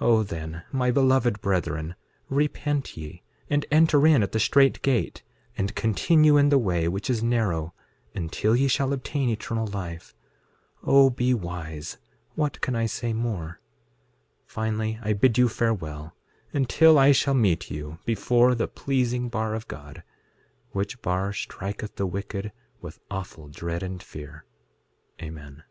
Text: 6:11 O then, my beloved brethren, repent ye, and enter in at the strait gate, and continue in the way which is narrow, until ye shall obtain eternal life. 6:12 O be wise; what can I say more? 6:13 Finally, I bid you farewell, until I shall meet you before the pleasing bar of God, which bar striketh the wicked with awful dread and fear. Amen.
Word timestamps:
6:11 0.00 0.06
O 0.08 0.22
then, 0.24 0.64
my 0.72 0.90
beloved 0.90 1.40
brethren, 1.40 1.94
repent 2.28 2.96
ye, 2.96 3.22
and 3.48 3.64
enter 3.70 4.04
in 4.08 4.20
at 4.20 4.32
the 4.32 4.40
strait 4.40 4.82
gate, 4.82 5.22
and 5.56 5.76
continue 5.76 6.36
in 6.36 6.48
the 6.48 6.58
way 6.58 6.88
which 6.88 7.08
is 7.08 7.22
narrow, 7.22 7.72
until 8.12 8.56
ye 8.56 8.66
shall 8.66 8.92
obtain 8.92 9.28
eternal 9.28 9.68
life. 9.68 10.16
6:12 10.82 10.88
O 10.88 11.10
be 11.10 11.32
wise; 11.32 11.98
what 12.34 12.60
can 12.60 12.74
I 12.74 12.86
say 12.86 13.12
more? 13.12 13.60
6:13 14.46 14.48
Finally, 14.50 14.98
I 15.00 15.12
bid 15.12 15.38
you 15.38 15.48
farewell, 15.48 16.16
until 16.52 16.98
I 16.98 17.12
shall 17.12 17.34
meet 17.34 17.70
you 17.70 18.00
before 18.04 18.56
the 18.56 18.66
pleasing 18.66 19.28
bar 19.28 19.54
of 19.54 19.68
God, 19.68 20.02
which 20.72 21.00
bar 21.02 21.32
striketh 21.32 21.94
the 21.94 22.06
wicked 22.08 22.50
with 22.80 22.98
awful 23.12 23.46
dread 23.46 23.84
and 23.84 24.02
fear. 24.02 24.44
Amen. 25.22 25.62